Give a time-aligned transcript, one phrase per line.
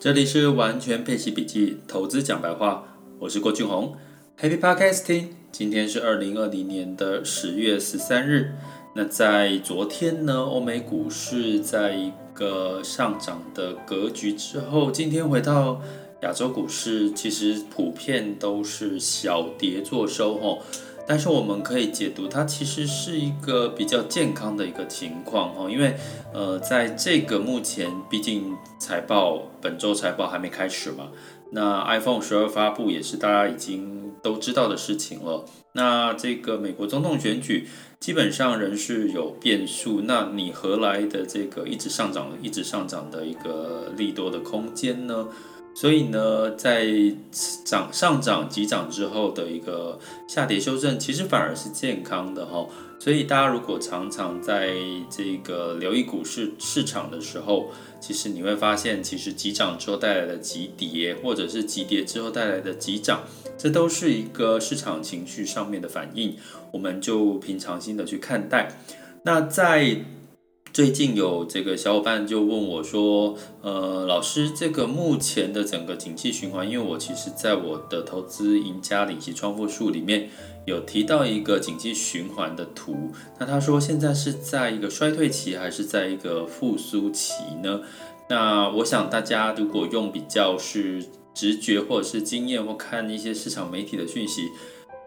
[0.00, 2.84] 这里是完全配息笔记投资讲白话，
[3.18, 3.96] 我是郭俊宏
[4.40, 5.24] ，Happy Podcasting。
[5.50, 8.52] 今天是二零二零年的十月十三日。
[8.94, 15.82] 那在昨天呢，欧美股市在一个上涨的格局之后，今天回到
[16.22, 20.58] 亚洲股市，其实普遍都是小跌作收哦。
[21.08, 25.96] 但是我们可以解读它其实是一个比较健康的一个情况哦，因为
[26.34, 31.08] 呃，在这个目前，毕竟财报本周财报还没开始嘛，
[31.52, 35.46] 那 iPhone 十二发布也是大家已经都知道的事情了。
[35.72, 37.66] 那这个美国总统选举
[37.98, 45.28] 基本上仍是有变数，那你何来的这个一直上涨、一直上涨的一个利多的空间呢？
[45.80, 46.88] 所以呢，在
[47.64, 49.96] 涨上涨急涨之后的一个
[50.26, 52.66] 下跌修正，其实反而是健康的哈。
[52.98, 54.72] 所以大家如果常常在
[55.08, 63.22] 这个留意股市市场的时候，其实你会发现，其实急涨之后带来的急跌，或者是急跌之后带来的急涨，
[63.56, 66.34] 这都是一个市场情绪上面的反应，
[66.72, 68.80] 我们就平常心的去看待。
[69.22, 70.00] 那在
[70.78, 80.30] 最近有这个小伙伴就问我说：“呃，老师，这个目前的整个景气循环，因为我其实在我的投资赢家领息创富术里面
[80.66, 83.10] 有提到一个景气循环的图。
[83.40, 87.80] 那他说现在是在一个衰退期还是在一个复苏期呢？
[88.28, 94.42] 那我想大家如果用比较是直觉或者是经验或看一些市场媒体的讯息。”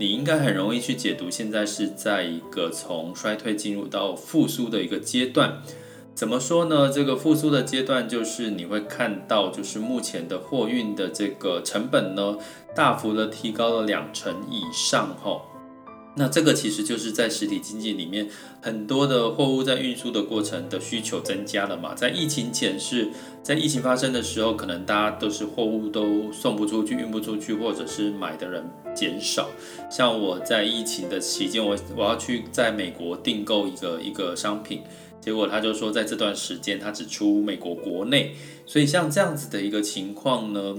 [0.00, 5.60] 你应该很容易去解读，现在是在一个从衰退进入到复苏的一个阶段。
[6.14, 6.88] 怎么说呢？
[6.90, 12.38] 这个复苏的阶段就是你会看到，就是目前的货运的这个成本呢，
[12.74, 15.42] 大幅的提高了两成以上，吼。
[16.16, 18.28] 那这个其实就是在实体经济里面，
[18.60, 21.94] 很多的货物在运输的过程的需求增加了嘛。
[21.94, 23.08] 在疫情前是
[23.42, 29.48] 在疫情发生的时候，可能大家都是货物都送不出去、运不出去，或者是买的人减少。
[29.88, 34.82] 像我在疫情的期间，我我要去在美国订购一个一个商品，
[35.20, 38.34] 结果他就说在这段时间他只出美国国内，
[38.66, 40.74] 所以像这样子的一个情况呢。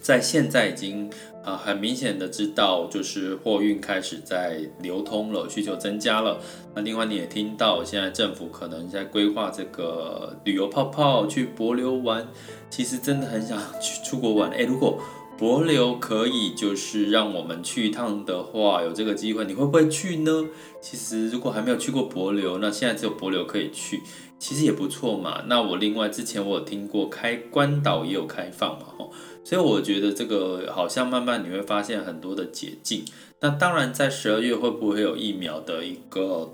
[0.00, 1.10] 在现在已经
[1.44, 6.40] 啊很明显的知道，就是货运开始在流通了，需求增加了。
[6.74, 12.26] 那另外你也听到，现在政府可能在规划这个旅游泡泡去帛琉玩，
[12.70, 14.50] 其实真的很想去出国玩。
[14.50, 14.98] 诶， 如果
[15.38, 20.46] 帛琉可以就是让我们去一趟的话，有这个机会，你会不会去呢？
[20.80, 24.00] 其实如果还没有去过帛琉，那现在只有帛琉可以去，
[24.38, 25.42] 其实也不错嘛。
[25.46, 29.10] 那我另外之前我有听过开关岛也有开放嘛，吼。
[29.42, 33.04] 所以我觉得这个好像慢慢你会发现很多的捷径。
[33.40, 36.52] 那当然，在十二月会不会有疫苗的一个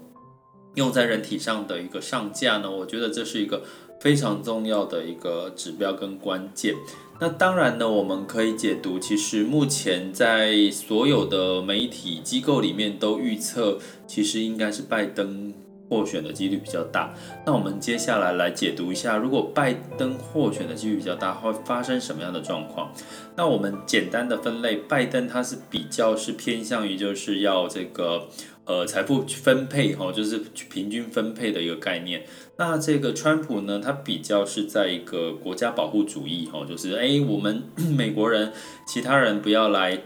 [0.75, 2.71] 用在人体上的一个上架呢？
[2.71, 3.63] 我觉得这是一个
[4.01, 6.75] 非常重要的一个指标跟关键。
[7.19, 15.53] 那当然呢，我们可以解读，其实目前在所有的媒体机构里面都预测，其实应该是拜登。
[15.89, 17.15] 获选的几率比较大，
[17.45, 22.93] 那我们接下来来解读一下，如果拜登获选的几率比较大，会发生什么样的状况？
[23.37, 28.27] 那我们简单的分类，拜登他是比较是偏向于就是要这个
[28.65, 30.39] 呃财富分配哈，就是
[30.69, 32.25] 平均分配的一个概念。
[32.57, 37.63] 那这个川普呢，他比较是在一个国家保护主义哈，就是诶，我们
[37.97, 38.53] 美国人
[38.89, 40.01] 其他人不要来，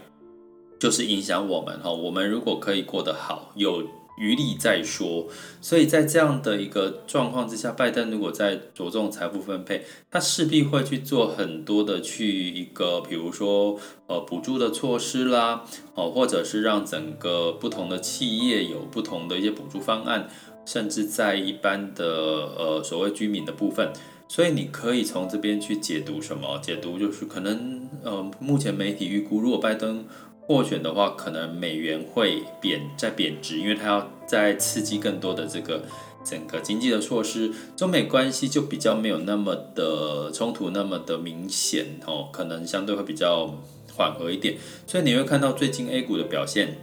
[0.79, 3.81] 就是影响我们哈，我们如果可以过得好有。
[4.17, 5.27] 余力再说，
[5.61, 15.63] 所以在这样的一个状况之下，拜登如果在着重财富分配，他势必会去做很多的去一个，比如说呃补助的措施啦，
[15.95, 20.29] 哦，或者是让整个不同的企业有不同的一些补助方案，
[20.65, 23.91] 甚至在一般的呃所谓居民的部分，
[24.27, 26.59] 所以你可以从这边去解读什么？
[26.61, 30.05] 解读就是可能呃目前媒体预估，如果拜登。
[30.47, 35.83] 获选的话，可能美元会贬在贬值，因为它要再刺激更多的这个
[36.25, 43.55] 整个经济的措施，中美关系就比较没有那么的冲突那么的明显哦，可能相对会比较
[43.95, 44.57] 缓和一点。
[44.85, 46.75] 所以你会看到最近 A 股的表现，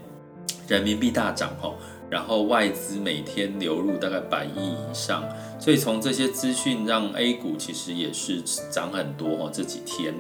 [0.67, 1.75] 人民币大涨哦，
[2.09, 5.29] 然后外资每天流入大概百亿以上，
[5.61, 8.41] 所以从这些资讯让 A 股其实也是
[8.71, 10.15] 涨很多哦，这几天。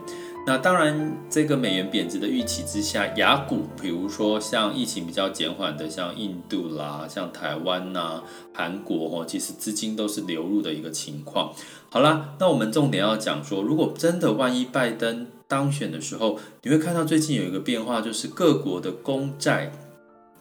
[0.49, 8.23] 那当然，这个美元贬值的预期之下，亚股，比如说像疫情比较减缓的，像印度啦、像台湾呐、
[8.55, 11.53] 韩国哦，其实资金都是流入的一个情况。
[11.91, 19.71] 好啦，那我们重点要讲说，如果真的万一拜登当选的时候，你会看到最近有一个变化，就是各国的公债，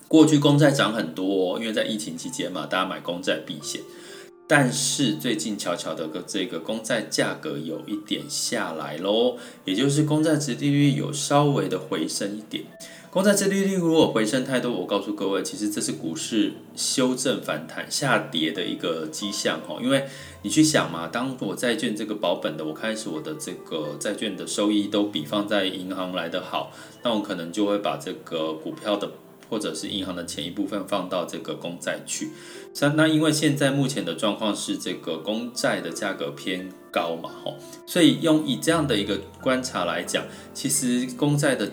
[0.08, 3.82] 过去公债涨很多，因为在疫情期间嘛，大家买公债避险。
[4.50, 9.36] 但是最近悄悄的个这个公债价格有一点下来喽，
[9.66, 12.64] 也就是公债殖利率有稍微的回升一点。
[13.10, 19.80] 公债殖利率如果回升太多，我告诉各位，其实这是股市修正反弹下跌的一个迹象哈。
[19.82, 20.06] 因为
[20.44, 26.72] 你去想嘛，当我债券这个保本的，我开始我的这个债券的收益都比放在银行来得好，
[27.04, 29.12] 那我可能就会把这个股票的。
[29.50, 32.30] 或者是银行的钱一部分放到这个公债去，
[32.96, 37.56] 那因为现在目前的状况是这个公债的价格偏高嘛，吼，
[37.86, 41.72] 所以用以这样的一个观察来讲，其实公债的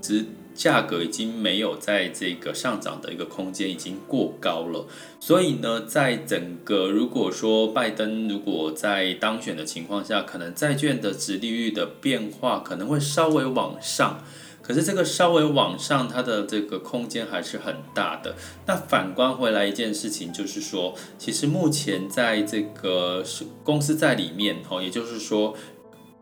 [0.00, 4.86] 值价格已经没有在这个上涨的一个空间，已经过高了。
[5.20, 14.24] 所以呢，在整个如果说拜登如果在当选的情况下，可能债券的值利率的变化可能会稍微往上。
[14.66, 18.34] 可是这个稍微往上，它的这个空间还是很大的。
[18.66, 25.54] 那反观回来一件事情，就是说，其实目前在这个是公司债里面，哦，也就是说，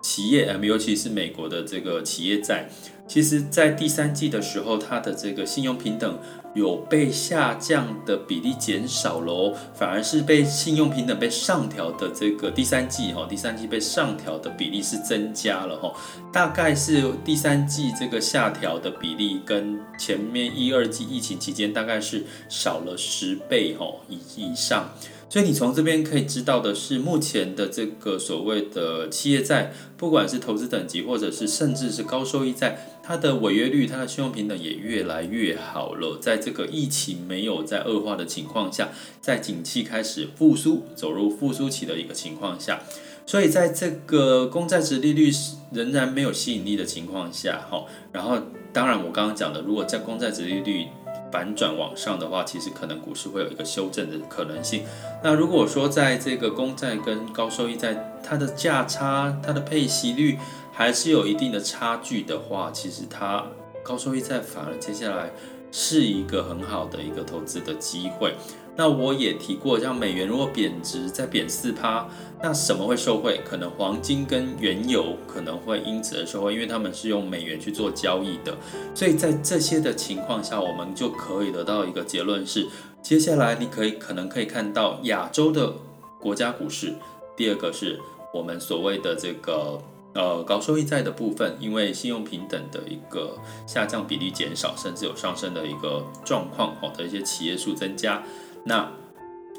[0.02, 2.68] 企业，尤其是美国的这个企业债。
[3.08, 6.18] 其实，在第三季的时候，它的这个信用平等
[6.54, 15.92] 有被下降的比例减少喽，反而是被信用平等被上调的这个第三季哈，第三季被上调的比例是增加了哈，
[16.32, 24.88] 大概是第三季这个下调的比例跟前面一二季疫情期间大概是少了十倍哈以以上。
[25.28, 36.18] 所以你从这边可以知道的是，目前的这个所谓的企业债，不管是投资等级，或者是甚至是高收益债，它的违约率、它的信用平等也越来越好了。
[36.20, 38.90] 在这个疫情没有在恶化的情况下，
[39.20, 42.80] 在景气开始复苏、走入复苏期的一个情况下，
[43.26, 45.32] 所以在这个公债值利率
[45.72, 48.38] 仍然没有吸引力的情况下，哈，然后
[48.72, 50.86] 当然我刚刚讲的，如果在公债值利率
[51.34, 54.84] 反转往上的话，其实可能股市会有一个修正的可能性。
[55.20, 60.38] 那如果说在这个公债跟高收益债，它的价差、它的配息率
[60.72, 63.44] 还是有一定的差距的话，其实它
[63.82, 65.32] 高收益债反而接下来
[65.72, 68.36] 是一个很好的一个投资的机会。
[68.76, 72.08] 那我也提过，像美元如果贬值再贬四趴，
[72.42, 73.40] 那什么会受惠？
[73.44, 78.56] 可能黄金跟原油可能会因此而受惠，因为他们是用美元去做交易的。
[78.92, 82.66] 所以在这些的情况下，我们就可以得到一个结论是：
[83.00, 85.72] 接下来你可以可能可以看到亚洲的
[86.20, 86.94] 国家股市。
[87.36, 88.00] 第二个是
[88.32, 89.80] 我们所谓的这个
[90.14, 93.36] 呃高收益债的部分，因为信用评等的一个
[93.68, 98.20] 下降比例减少，甚至有上升的一个状况，好的一些企业数增加。
[98.64, 98.90] 那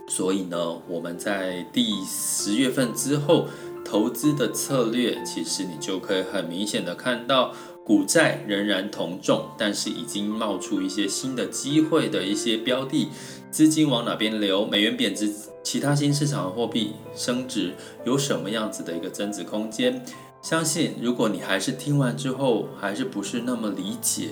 [0.08, 3.48] 所以呢，我们在第十月份之后
[3.84, 7.54] 投资的策略，其实你就可以很明显的看到，
[7.84, 13.10] 股债仍然同重，但是已经冒出一些新的机会的一些标的，
[13.52, 14.66] 资金往哪边流？
[14.66, 15.32] 美元贬值，
[15.64, 17.74] 其他新市场的货币升值，
[18.06, 20.04] 有什么样子的一个增值空间？
[20.42, 24.30] 相信如果你还是听完之后还是不是那么理解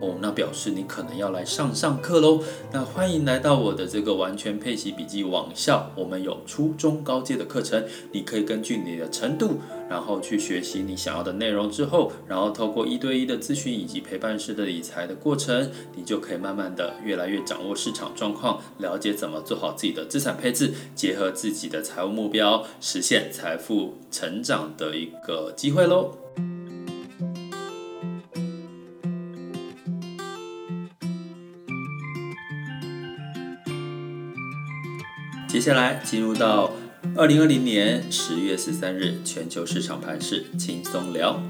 [0.00, 2.42] 哦，那表示你可能要来上上课喽。
[2.72, 25.46] 那欢迎来到我的这个完全配息笔记网校，我们有初中高阶的课程，你可以根据你的程度，然后去学习你想要的内容之后，然后透过一对一的咨询以及陪伴式的理财的过程，你就可以慢慢的越来越掌握市场状况，了解怎么做好自己的资产配置，结合自己的财务目标，实现财富成长的一个。
[25.56, 26.25] 机会喽！
[35.66, 36.70] 接下来进入到
[37.16, 41.42] 二零二零年十月十三日全球市场盘势轻松聊。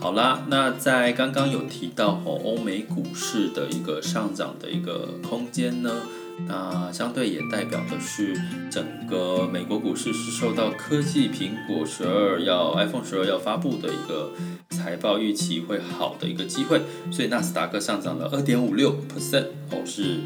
[0.00, 6.02] 好啦，那在刚刚有提到哦，欧美股市的一个上涨的一个空间呢？
[6.46, 8.34] 那相对也代表的是，
[8.70, 14.32] 整个美国股市是受到科技苹果十二要 iPhone 十二要发布的一个
[14.70, 20.20] 财报预期会好的一个机会，所以纳斯达克上涨了二点五六 percent 哦，是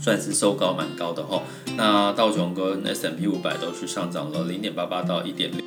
[0.00, 1.42] 算是收高蛮高的哈。
[1.76, 5.60] 那道琼跟 S&P 五百都是上涨了零点八八到一点六。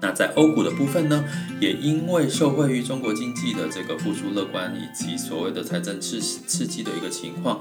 [0.00, 1.24] 那在欧股的部分呢，
[1.58, 7.60] 也因为受惠于中国经济的这个复苏乐观，以及所谓的财政刺刺激的一个情况。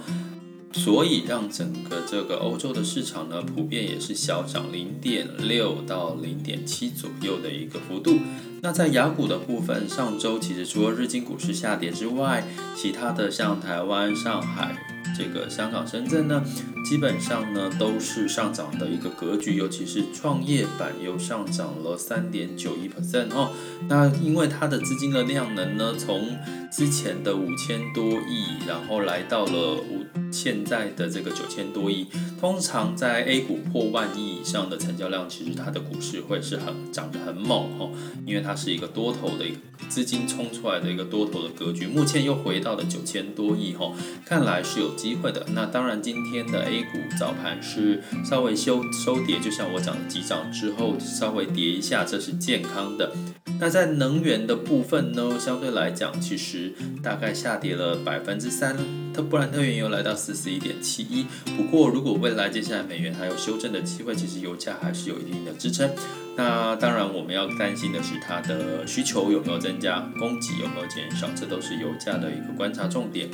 [0.75, 8.17] 所以让整个这个欧洲的市场呢，普遍也是小涨零点六到零点七左右的一个幅度。
[8.61, 14.75] 那在雅股的部分，上周其实除了日经股市下跌之外，其他的像台湾、上海、
[15.17, 16.43] 这个香港、深圳呢，
[16.83, 23.53] 基本上呢都是上涨的一个格局，尤其是创业板又上涨了三点九一 percent 哦。
[23.87, 26.35] 那因为它的资金的量能呢，从
[26.69, 30.03] 之前的五千多亿，然后来到了五
[30.35, 32.07] 现在的这个九千多亿。
[32.39, 37.89] 通常在 A 股破万亿以上的成交量，其实它的股市会是很涨得很猛哦，
[38.25, 41.87] 因为它是一个多头的一个资金冲出来的一个多头的格局。
[41.87, 43.93] 目前又回到了九千多亿哦，
[44.25, 45.45] 看来是有机会的。
[45.53, 53.11] 那当然，今天的 A 股早盘是稍微收收跌，就像我讲的急涨之后稍微跌一下，这是健康的。
[53.57, 58.75] 那在能源的部分呢，相对来讲，其实大概下跌了百分之三，
[59.13, 61.27] 特布兰特原油来到四十一点七一。
[61.55, 65.89] 不过，如果未来接下来美元还有修正的机会，其实油价还是有一定的支撑。
[66.35, 73.29] 那当然，我们要担心的是它的需求有没有增加，供给有没有减少，这都是油价的一个观察重点。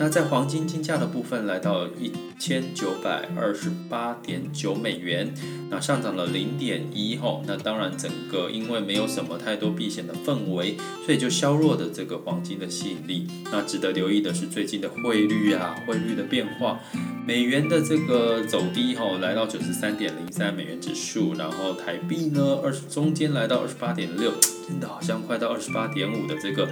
[0.00, 5.30] 那在黄金金价的部分，来到一千九百二十八点九美元，
[5.68, 7.44] 那上涨了零点一吼。
[7.46, 13.26] 那当然，整个因为没有什么太多避险的氛围，所以就削弱的这个黄金的吸引力。
[13.52, 16.80] 那值得留意的是最近的汇率啊，汇率的变化。
[17.26, 24.32] 美元的这个走低吼，来到九十三点零三美元指数，然后台币呢，二十中间来到二十八点六，
[24.70, 26.68] 真的好像快到二十八点五的这个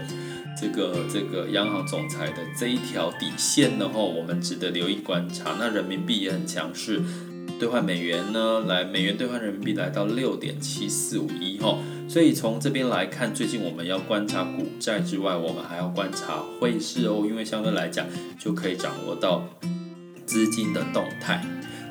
[0.57, 5.57] 这个这个央行总裁的这一条底线呢吼，我们值得留意观察。
[5.59, 7.03] 那人民币也很强势，
[7.59, 18.07] 兑换美元呢，来美元兑换人民币来到六点七四五一吼，所以从这边来看，最近我们要观察股债之外，我们还要观察汇市哦，因为相对来讲
[18.39, 19.45] 就可以掌握到。
[20.29, 21.43] 资金的动态，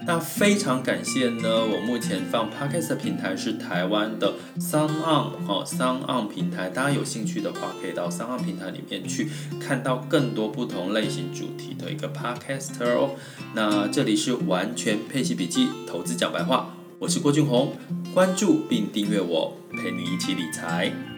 [0.08, 1.66] 那非常感谢呢。
[1.66, 13.16] 我目前放 Podcast 的平台是台湾的 SoundOn 哦，SoundOn 平台，大家有兴趣的话，可以到 SoundOn 平台里面去看到更多不同类型主题的一个 Podcaster 哦。
[13.54, 17.74] 那这里是完全配息笔记，投资讲白话，我是郭俊宏，
[18.14, 21.17] 关注并订阅我，陪你一起理财。